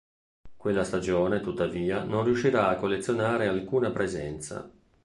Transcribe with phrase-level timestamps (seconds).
[0.57, 4.67] Quella stagione, tuttavia, non riuscirà a collezionare alcuna presenza.